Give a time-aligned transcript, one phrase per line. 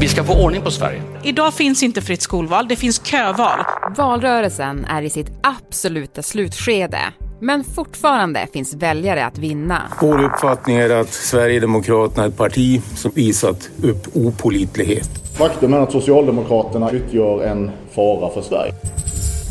[0.00, 1.02] Vi ska få ordning på Sverige.
[1.22, 3.58] Idag finns inte fritt skolval, det finns köval.
[3.96, 6.98] Valrörelsen är i sitt absoluta slutskede.
[7.40, 9.82] Men fortfarande finns väljare att vinna.
[10.00, 15.10] Vår uppfattning är att Sverigedemokraterna är ett parti som visat upp opolitlighet.
[15.38, 18.74] Faktum är att Socialdemokraterna utgör en fara för Sverige.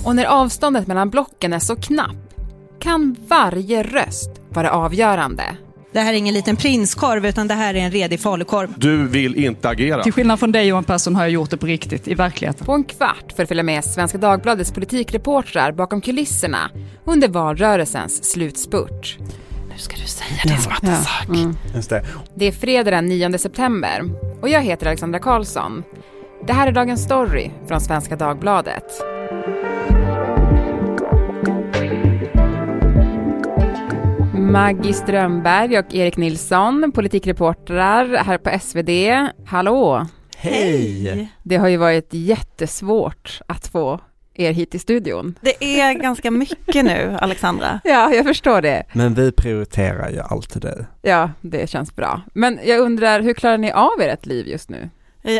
[0.05, 2.15] Och när avståndet mellan blocken är så knapp
[2.79, 5.43] kan varje röst vara avgörande.
[5.97, 8.73] Det här är ingen liten prinskorv utan det här är en redig falukorv.
[8.77, 10.03] Du vill inte agera.
[10.03, 12.65] Till skillnad från dig Johan Persson har jag gjort det på riktigt, i verkligheten.
[12.65, 16.69] På en kvart för att följa med Svenska Dagbladets politikreportrar bakom kulisserna
[17.05, 19.17] under valrörelsens slutspurt.
[19.69, 21.27] Nu ska du säga din smarta sak.
[21.29, 21.57] Mm.
[21.75, 22.05] Just det.
[22.35, 24.03] Det är fredag den 9 september
[24.41, 25.83] och jag heter Alexandra Karlsson.
[26.47, 28.85] Det här är dagens story från Svenska Dagbladet.
[34.51, 38.89] Maggie Strömberg och Erik Nilsson, politikreportrar här på SvD.
[39.45, 40.07] Hallå!
[40.37, 41.31] Hej!
[41.43, 43.99] Det har ju varit jättesvårt att få
[44.33, 45.39] er hit i studion.
[45.41, 47.79] Det är ganska mycket nu, Alexandra.
[47.83, 48.83] Ja, jag förstår det.
[48.93, 50.85] Men vi prioriterar ju alltid dig.
[51.01, 52.21] Ja, det känns bra.
[52.33, 54.89] Men jag undrar, hur klarar ni av ert liv just nu?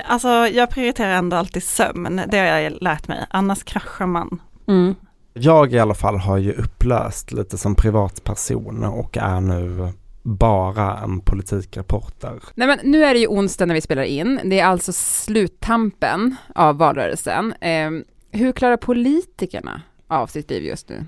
[0.05, 3.25] Alltså, jag prioriterar ändå alltid sömn, det har jag lärt mig.
[3.29, 4.41] Annars kraschar man.
[4.67, 4.95] Mm.
[5.39, 9.91] Jag i alla fall har ju upplöst lite som privatperson och är nu
[10.23, 12.43] bara en politikreporter.
[12.55, 14.39] Nej men nu är det ju onsdag när vi spelar in.
[14.43, 17.53] Det är alltså sluttampen av valrörelsen.
[17.53, 17.91] Eh,
[18.31, 21.05] hur klarar politikerna av sitt liv just nu?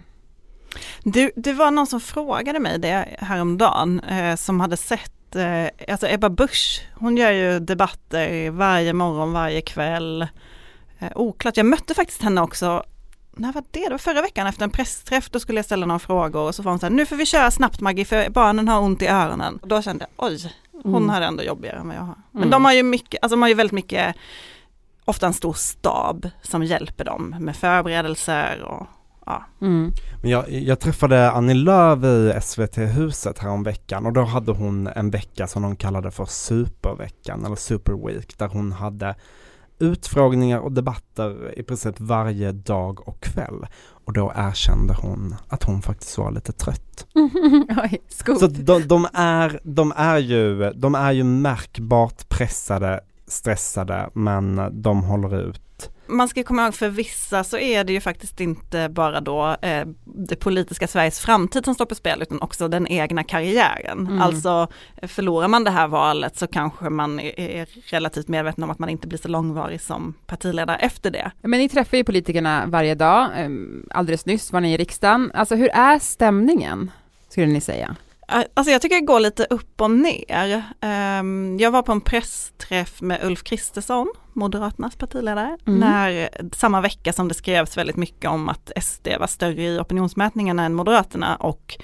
[1.03, 6.07] Du, det var någon som frågade mig det häromdagen, eh, som hade sett, eh, alltså
[6.07, 10.27] Ebba Busch, hon gör ju debatter varje morgon, varje kväll.
[10.99, 12.83] Eh, oklart, jag mötte faktiskt henne också,
[13.39, 13.83] när var det?
[13.83, 16.63] Det var förra veckan efter en pressträff, då skulle jag ställa några frågor och så
[16.63, 19.07] var hon så här, nu får vi köra snabbt Maggie för barnen har ont i
[19.07, 19.57] öronen.
[19.61, 21.09] Och då kände jag, oj, hon Mm.
[21.09, 22.15] har det ändå jobbigare än vad jag har.
[22.31, 22.49] Men Mm.
[22.49, 24.15] de har ju mycket, alltså de har ju väldigt mycket,
[25.05, 28.87] ofta en stor stab som hjälper dem med förberedelser och
[29.25, 29.43] ja.
[29.61, 29.91] Mm.
[30.21, 35.47] Men jag, jag träffade Annie Lööf i SVT-huset häromveckan och då hade hon en vecka
[35.47, 39.15] som de kallade för superveckan eller superweek där hon hade
[39.79, 43.67] utfrågningar och debatter i princip varje dag och kväll.
[44.05, 47.07] Och då erkände hon att hon faktiskt var lite trött.
[47.83, 48.01] Oj.
[48.39, 55.03] Så de, de, är, de, är ju, de är ju märkbart pressade, stressade, men de
[55.03, 55.88] håller ut.
[56.09, 59.87] Man ska komma ihåg för vissa så är det ju faktiskt inte bara då eh,
[60.05, 64.07] det politiska Sveriges framtid som står på spel utan också den egna karriären.
[64.07, 64.21] Mm.
[64.21, 64.67] Alltså
[65.01, 68.89] förlorar man det här valet så kanske man är, är relativt medveten om att man
[68.89, 71.31] inte blir så långvarig som partiledare efter det.
[71.41, 73.29] Men ni träffar ju politikerna varje dag.
[73.35, 73.49] Eh,
[73.89, 75.31] Alldeles nyss var ni i riksdagen.
[75.33, 76.91] Alltså hur är stämningen,
[77.29, 77.95] skulle ni säga?
[78.53, 80.63] Alltså jag tycker det går lite upp och ner.
[80.81, 85.79] Ehm, Jag var på en pressträff med Ulf Kristersson, Moderaternas partiledare, Mm.
[85.79, 90.63] när, samma vecka som det skrevs väldigt mycket om att SD var större i opinionsmätningarna
[90.65, 91.77] än Moderaterna och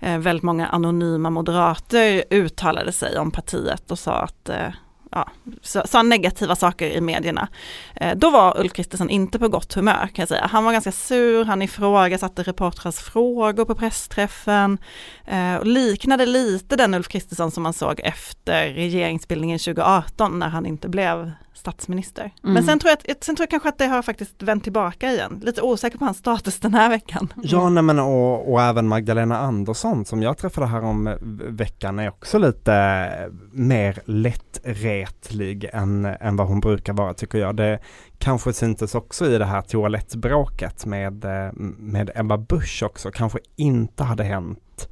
[0.00, 4.68] eh, väldigt många anonyma moderater uttalade sig om partiet och sa att eh,
[5.14, 5.28] Ja,
[5.62, 7.48] sa, negativa saker i medierna.
[7.96, 10.46] Eh, då var Ulf Kristersson inte på gott humör kan jag säga.
[10.50, 14.78] Han var ganska sur, han ifrågasatte reportrars frågor på pressträffen
[15.26, 20.66] eh, och liknade lite den Ulf Kristersson som man såg efter regeringsbildningen 2018 när han
[20.66, 21.32] inte blev
[21.64, 22.22] statsminister.
[22.42, 22.54] Mm.
[22.54, 25.40] Men sen tror, jag, sen tror jag kanske att det har faktiskt vänt tillbaka igen.
[25.42, 27.32] Lite osäker på hans status den här veckan.
[27.42, 31.16] Ja, nej, men och, och även Magdalena Andersson som jag träffade här om eh,
[31.48, 37.56] veckan är också lite eh, mer lättretlig än, än vad hon brukar vara tycker jag.
[37.56, 37.78] Det
[38.18, 44.04] kanske syntes också i det här toalettbråket med, eh, med Ebba Busch också, kanske inte
[44.04, 44.88] hade hänt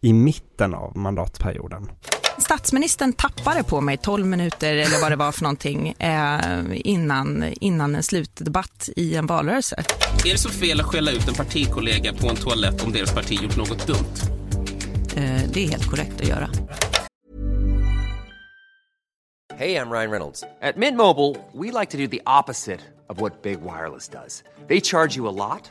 [0.00, 1.88] i mitten av mandatperioden.
[2.38, 6.40] Statsministern tappade på mig 12 minuter eller vad det var för någonting eh,
[6.74, 9.84] innan, innan en slutdebatt i en valrörelse.
[10.24, 13.42] Är det så fel att skälla ut en partikollega på en toalett om deras parti
[13.42, 14.14] gjort något dumt?
[15.16, 16.50] Eh, det är helt korrekt att göra.
[19.60, 20.44] Hey, I'm Ryan Reynolds.
[20.62, 24.42] At Mint Mobile, we like to do the opposite of what Big Wireless does.
[24.68, 25.70] They charge you a lot,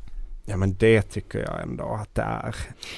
[0.45, 2.55] Ja men det tycker jag ändå att det är.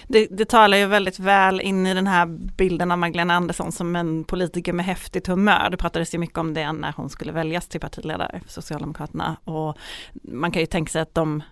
[0.07, 2.25] Det, det talar ju väldigt väl in i den här
[2.57, 5.69] bilden av Magdalena Andersson som en politiker med häftigt humör.
[5.71, 9.77] Det pratades ju mycket om det när hon skulle väljas till partiledare för Socialdemokraterna och
[10.23, 11.43] man kan ju tänka sig att de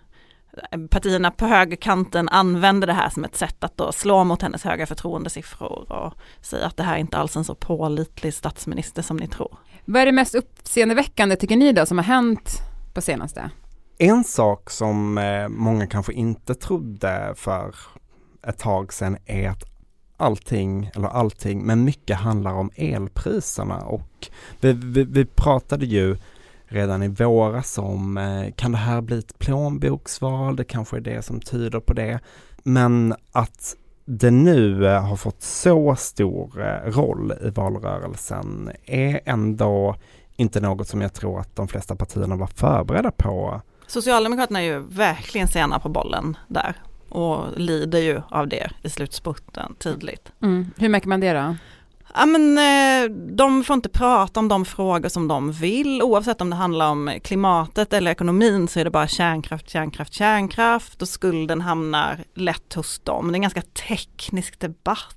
[0.90, 4.86] partierna på högerkanten använder det här som ett sätt att då slå mot hennes höga
[4.86, 9.28] förtroendesiffror och säga att det här är inte alls en så pålitlig statsminister som ni
[9.28, 9.58] tror.
[9.84, 12.50] Vad är det mest uppseendeväckande tycker ni då som har hänt
[12.94, 13.50] på senaste?
[14.02, 17.74] En sak som eh, många kanske inte trodde för
[18.46, 19.64] ett tag sedan är att
[20.16, 24.28] allting, eller allting, men mycket handlar om elpriserna och
[24.60, 26.16] vi, vi, vi pratade ju
[26.64, 30.56] redan i våras om, eh, kan det här bli ett plånboksval?
[30.56, 32.20] Det kanske är det som tyder på det.
[32.62, 36.50] Men att det nu eh, har fått så stor
[36.90, 39.96] roll i valrörelsen är ändå
[40.36, 44.78] inte något som jag tror att de flesta partierna var förberedda på Socialdemokraterna är ju
[44.78, 46.74] verkligen sena på bollen där
[47.08, 50.32] och lider ju av det i slutspurten tydligt.
[50.42, 50.70] Mm.
[50.76, 51.56] Hur märker man det då?
[52.14, 56.50] Ja men eh, de får inte prata om de frågor som de vill oavsett om
[56.50, 61.60] det handlar om klimatet eller ekonomin så är det bara kärnkraft, kärnkraft, kärnkraft och skulden
[61.60, 63.28] hamnar lätt hos dem.
[63.28, 65.16] Det är en ganska teknisk debatt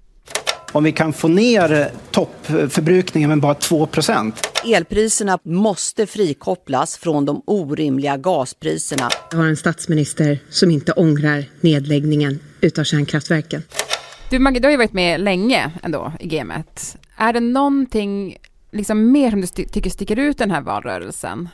[0.76, 4.34] om vi kan få ner toppförbrukningen med bara 2%
[4.66, 9.10] Elpriserna måste frikopplas från de orimliga gaspriserna.
[9.32, 13.64] Jag har en statsminister som inte ångrar nedläggningen utav kärnkraftverken.
[14.30, 16.98] Du Maggie, du har ju varit med länge ändå i gamet.
[17.18, 18.38] Är det någonting
[18.72, 21.50] liksom mer som du tycker sticker ut den här valrörelsen?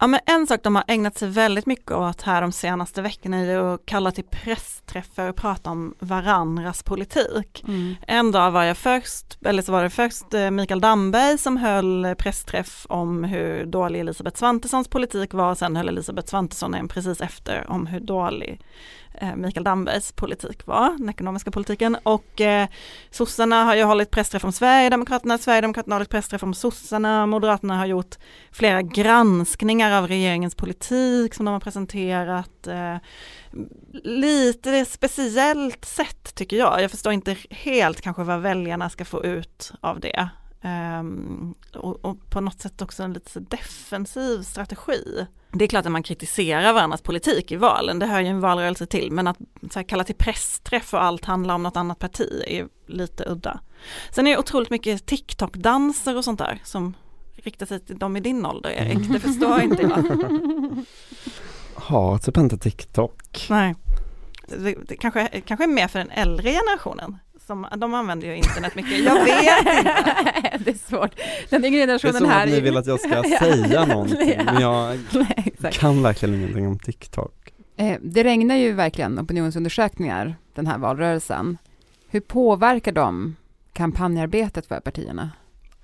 [0.00, 3.36] Ja men en sak de har ägnat sig väldigt mycket åt här de senaste veckorna
[3.36, 7.64] är att kalla till pressträffar och prata om varandras politik.
[7.68, 7.94] Mm.
[8.06, 12.14] En dag var jag först, eller så var det först eh, Mikael Damberg som höll
[12.18, 17.70] pressträff om hur dålig Elisabeth Svantessons politik var, sen höll Elisabeth Svantesson en precis efter
[17.70, 18.60] om hur dålig
[19.20, 21.96] Eh, Mikael Dambergs politik var, den ekonomiska politiken.
[22.02, 22.68] Och eh,
[23.10, 27.86] sossarna har ju hållit pressträff om Sverigedemokraterna, Sverigedemokraterna har hållit pressträff om sossarna, Moderaterna har
[27.86, 28.16] gjort
[28.52, 32.66] flera granskningar av regeringens politik som de har presenterat.
[32.66, 32.96] Eh,
[34.04, 36.82] lite speciellt sätt tycker jag.
[36.82, 40.28] Jag förstår inte helt kanske vad väljarna ska få ut av det.
[40.62, 45.26] Um, och, och, på något sätt också en lite defensiv strategi.
[45.52, 48.86] Det är klart att man kritiserar varandras politik i valen, det hör ju en valrörelse
[48.86, 49.36] till, men att
[49.74, 53.60] här, kalla till pressträff och allt handlar om något annat parti är lite udda.
[54.10, 56.94] Sen är det otroligt mycket TikTok-danser och sånt där som
[57.34, 60.04] riktar sig till de i din ålder Erik, det förstår inte jag.
[61.74, 63.46] Har typ inte TikTok.
[63.50, 63.74] Nej.
[64.46, 67.18] Det, det kanske, kanske är mer för den äldre generationen
[67.48, 69.04] som, de använder ju internet mycket.
[69.04, 70.58] Jag vet inte.
[70.64, 71.10] det är svårt.
[71.50, 72.46] Den yngre generationen här.
[72.46, 76.02] Det är som att ni vill att jag ska säga någonting, men jag Nej, kan
[76.02, 77.52] verkligen ingenting om TikTok.
[77.76, 81.58] Eh, det regnar ju verkligen opinionsundersökningar den här valrörelsen.
[82.08, 83.36] Hur påverkar de
[83.72, 85.30] kampanjarbetet för partierna?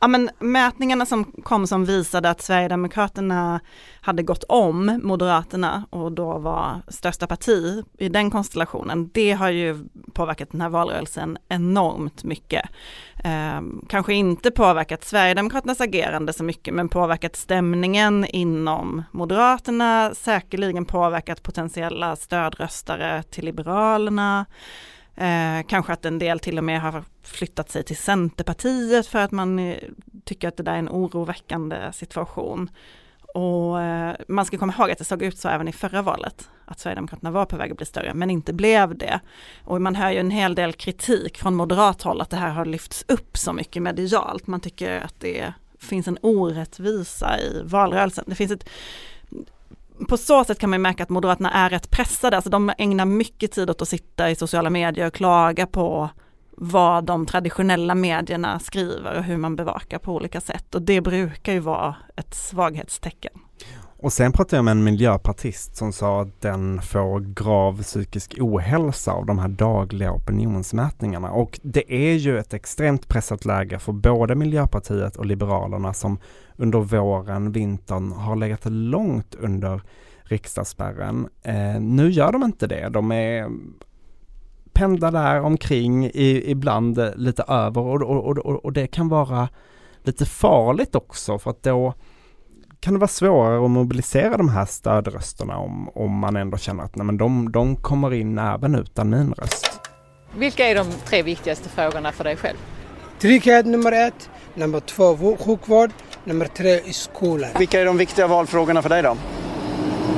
[0.00, 3.60] Ja men mätningarna som kom som visade att Sverigedemokraterna
[4.00, 9.84] hade gått om Moderaterna och då var största parti i den konstellationen, det har ju
[10.12, 12.68] påverkat den här valrörelsen enormt mycket.
[13.24, 21.42] Eh, kanske inte påverkat Sverigedemokraternas agerande så mycket, men påverkat stämningen inom Moderaterna, säkerligen påverkat
[21.42, 24.46] potentiella stödröstare till Liberalerna.
[25.16, 29.32] Eh, kanske att en del till och med har flyttat sig till Centerpartiet för att
[29.32, 29.78] man eh,
[30.24, 32.70] tycker att det där är en oroväckande situation.
[33.34, 36.48] Och eh, man ska komma ihåg att det såg ut så även i förra valet,
[36.64, 39.20] att Sverigedemokraterna var på väg att bli större, men inte blev det.
[39.64, 42.64] Och man hör ju en hel del kritik från moderat håll att det här har
[42.64, 44.46] lyfts upp så mycket medialt.
[44.46, 48.24] Man tycker att det finns en orättvisa i valrörelsen.
[48.26, 48.68] Det finns ett
[50.08, 53.52] på så sätt kan man märka att Moderaterna är rätt pressade, alltså de ägnar mycket
[53.52, 56.10] tid åt att sitta i sociala medier och klaga på
[56.56, 61.52] vad de traditionella medierna skriver och hur man bevakar på olika sätt och det brukar
[61.52, 63.32] ju vara ett svaghetstecken.
[64.04, 69.12] Och sen pratade jag med en miljöpartist som sa att den får grav psykisk ohälsa
[69.12, 71.30] av de här dagliga opinionsmätningarna.
[71.30, 76.18] Och det är ju ett extremt pressat läge för både Miljöpartiet och Liberalerna som
[76.56, 79.82] under våren, vintern har legat långt under
[80.22, 81.28] riksdagsspärren.
[81.42, 82.88] Eh, nu gör de inte det.
[82.88, 83.48] De är
[84.74, 89.48] pendlar där omkring, i, ibland lite över och, och, och, och det kan vara
[90.02, 91.94] lite farligt också för att då
[92.80, 96.96] kan det vara svårare att mobilisera de här stödrösterna om, om man ändå känner att
[96.96, 99.80] nej, men de, de kommer in även utan min röst.
[100.36, 102.56] Vilka är de tre viktigaste frågorna för dig själv?
[103.18, 105.90] Trygghet nummer ett, nummer två sjukvård,
[106.24, 107.50] nummer tre skolan.
[107.58, 109.16] Vilka är de viktiga valfrågorna för dig då?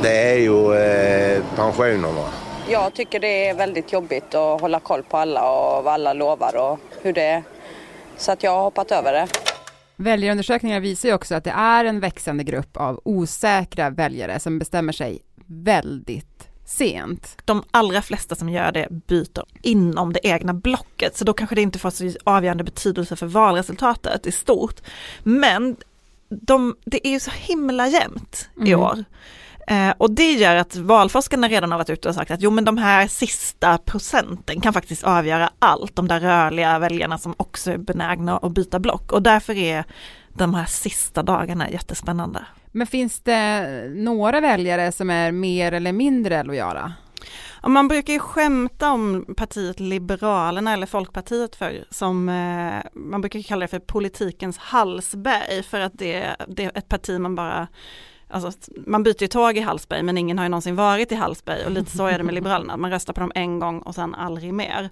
[0.02, 2.45] det är ju eh, pensionerna.
[2.68, 6.56] Jag tycker det är väldigt jobbigt att hålla koll på alla och vad alla lovar
[6.56, 7.42] och hur det är.
[8.16, 9.28] Så att jag har hoppat över det.
[9.96, 14.92] Väljarundersökningar visar ju också att det är en växande grupp av osäkra väljare som bestämmer
[14.92, 17.36] sig väldigt sent.
[17.44, 21.62] De allra flesta som gör det byter inom det egna blocket, så då kanske det
[21.62, 24.80] inte får så avgörande betydelse för valresultatet i stort.
[25.22, 25.76] Men
[26.28, 28.80] de, det är ju så himla jämnt i Mm.
[28.80, 29.04] år.
[29.66, 32.64] Eh, och det gör att valforskarna redan har varit ute och sagt att jo men
[32.64, 37.78] de här sista procenten kan faktiskt avgöra allt, de där rörliga väljarna som också är
[37.78, 39.12] benägna att byta block.
[39.12, 39.84] Och därför är
[40.34, 42.46] de här sista dagarna jättespännande.
[42.72, 46.92] Men finns det några väljare som är mer eller mindre lojala?
[47.62, 53.42] Och man brukar ju skämta om partiet Liberalerna eller Folkpartiet för som eh, man brukar
[53.42, 57.68] kalla det för politikens halsberg för att det, det är ett parti man bara
[58.28, 58.52] Alltså,
[58.86, 61.70] man byter ju tåg i Hallsberg men ingen har ju någonsin varit i Hallsberg och
[61.70, 62.76] lite så är det med Liberalerna.
[62.76, 64.90] Man röstar på dem en gång och sen aldrig mer.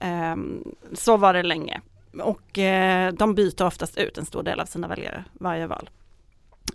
[0.00, 1.80] Ehm, så var det länge.
[2.22, 5.90] Och eh, de byter oftast ut en stor del av sina väljare varje val.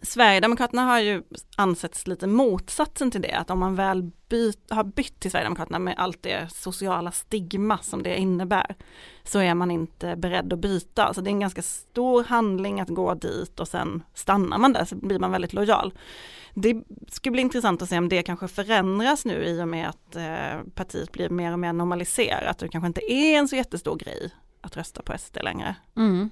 [0.01, 1.23] Sverigedemokraterna har ju
[1.55, 5.95] ansetts lite motsatsen till det, att om man väl byt, har bytt till Sverigedemokraterna med
[5.97, 8.75] allt det sociala stigma som det innebär,
[9.23, 11.13] så är man inte beredd att byta.
[11.13, 14.85] Så det är en ganska stor handling att gå dit och sen stannar man där
[14.85, 15.93] så blir man väldigt lojal.
[16.53, 20.15] Det skulle bli intressant att se om det kanske förändras nu i och med att
[20.15, 22.61] eh, partiet blir mer och mer normaliserat.
[22.61, 25.75] och Det kanske inte är en så jättestor grej att rösta på SD längre.
[25.95, 26.29] Mm.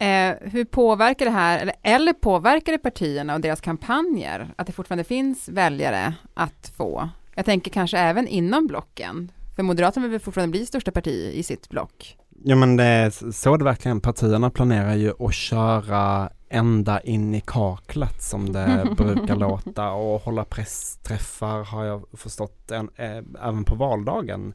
[0.00, 4.72] Eh, hur påverkar det här, eller, eller påverkar det partierna och deras kampanjer, att det
[4.72, 7.08] fortfarande finns väljare att få?
[7.34, 11.68] Jag tänker kanske även inom blocken, för Moderaterna vill fortfarande bli största parti i sitt
[11.68, 12.16] block.
[12.44, 17.40] Ja men det är så det verkligen, partierna planerar ju att köra ända in i
[17.40, 23.74] kaklet som det brukar låta och hålla pressträffar har jag förstått en, eh, även på
[23.74, 24.52] valdagen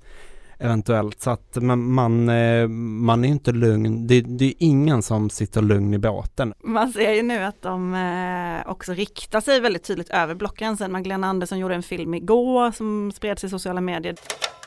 [0.59, 5.29] eventuellt så att man, man, eh, man är inte lugn, det, det är ingen som
[5.29, 6.53] sitter lugn i båten.
[6.63, 10.91] Man ser ju nu att de eh, också riktar sig väldigt tydligt över blockgränsen.
[10.91, 14.15] Magdalena Andersson gjorde en film igår som spreds i sociala medier.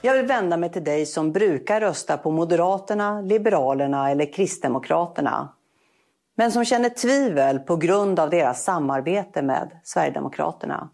[0.03, 5.49] Jag vill vända mig till dig som brukar rösta på Moderaterna, Liberalerna eller Kristdemokraterna.
[6.37, 10.89] Men som känner tvivel på grund av deras samarbete med Sverigedemokraterna.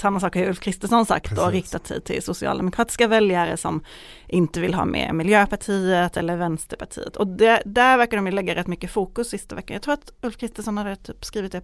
[0.00, 3.84] Samma sak har Ulf Kristersson sagt och riktat sig till socialdemokratiska väljare som
[4.28, 7.16] inte vill ha med Miljöpartiet eller Vänsterpartiet.
[7.16, 9.74] Och det, där verkar de ju lägga rätt mycket fokus sista veckan.
[9.74, 11.62] Jag tror att Ulf Kristersson hade typ skrivit det,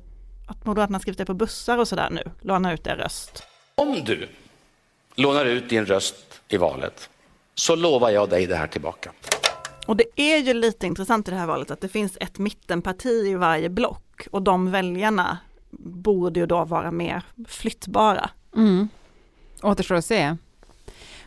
[0.49, 3.43] att Moderaterna har skrivit det på bussar och sådär nu, låna ut er röst.
[3.75, 4.29] Om du
[5.15, 7.11] lånar ut din röst i valet
[7.55, 9.13] så lovar jag dig det här tillbaka.
[9.87, 13.27] Och det är ju lite intressant i det här valet att det finns ett mittenparti
[13.27, 15.39] i varje block och de väljarna
[15.79, 18.31] borde ju då vara mer flyttbara.
[18.57, 18.89] Mm.
[19.63, 20.37] Återstår att se.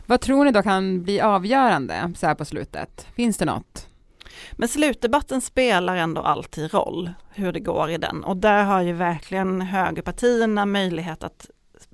[0.06, 3.06] Vad tror ni då kan bli avgörande så här på slutet?
[3.14, 3.88] Finns det något?
[4.52, 8.24] Men slutdebatten spelar ändå alltid roll, hur det går i den.
[8.24, 11.50] Och där har ju verkligen högerpartierna möjlighet att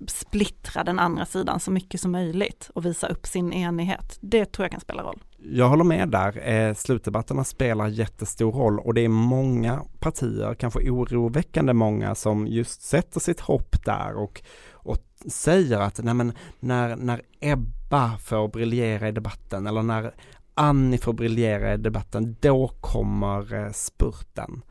[0.06, 4.18] splittra den andra sidan så mycket som möjligt och visa upp sin enighet.
[4.20, 5.22] Det tror jag kan spela roll.
[5.44, 6.48] Jag håller med där.
[6.48, 12.82] Eh, slutdebatterna spelar jättestor roll och det är många partier, kanske oroväckande många, som just
[12.82, 19.08] sätter sitt hopp där och, och säger att nej men, när, när Ebba får briljera
[19.08, 20.14] i debatten eller när
[20.54, 24.62] Annie får briljera i debatten, då kommer eh, spurten.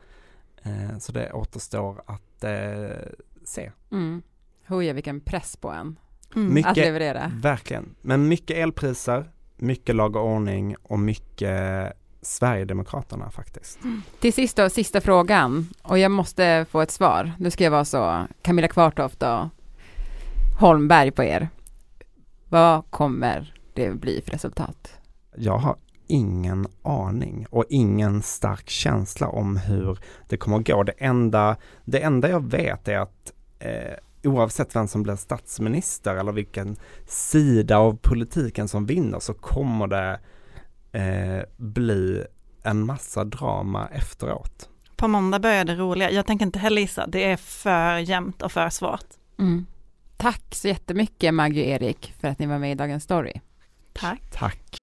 [0.62, 2.96] Eh, så det återstår att eh,
[3.44, 3.70] se.
[3.90, 4.22] Mm.
[4.66, 5.96] Huja vilken press på en
[6.34, 7.32] Mycket, att leverera.
[7.34, 9.30] Verkligen, men mycket elpriser,
[9.62, 11.92] mycket lag och ordning och mycket
[12.22, 13.78] Sverigedemokraterna faktiskt.
[14.20, 17.32] Till sist då, sista frågan och jag måste få ett svar.
[17.38, 19.48] Nu ska jag vara så Camilla Kvartoft och
[20.60, 21.48] Holmberg på er.
[22.48, 24.94] Vad kommer det bli för resultat?
[25.36, 25.76] Jag har
[26.06, 30.82] ingen aning och ingen stark känsla om hur det kommer att gå.
[30.82, 36.32] Det enda, det enda jag vet är att eh, oavsett vem som blir statsminister eller
[36.32, 36.76] vilken
[37.06, 40.20] sida av politiken som vinner så kommer det
[40.92, 42.24] eh, bli
[42.62, 44.68] en massa drama efteråt.
[44.96, 46.10] På måndag börjar det roliga.
[46.10, 47.06] Jag tänker inte heller gissa.
[47.06, 49.06] Det är för jämnt och för svårt.
[49.38, 49.66] Mm.
[50.16, 53.40] Tack så jättemycket Maggie och Erik för att ni var med i Dagens Story.
[53.92, 54.22] Tack.
[54.32, 54.76] Tack.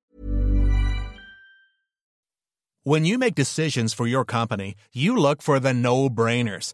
[2.85, 6.73] When you make decisions for your company, you look for the no-brainers.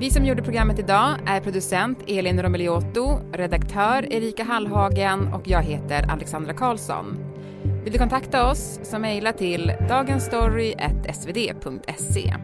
[0.00, 6.10] Vi som gjorde programmet idag är producent Elin Romeliotto, redaktör Erika Hallhagen och jag heter
[6.10, 7.18] Alexandra Karlsson.
[7.84, 12.34] Vill du kontakta oss så mejla till dagensstory.svd.se.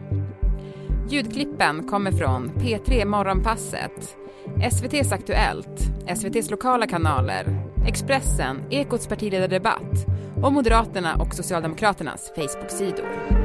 [1.09, 4.17] Ljudklippen kommer från P3 Morgonpasset,
[4.71, 7.45] SVTs Aktuellt, SVTs lokala kanaler,
[7.87, 10.05] Expressen, Ekots partiledardebatt
[10.43, 13.44] och Moderaterna och Socialdemokraternas Facebook-sidor.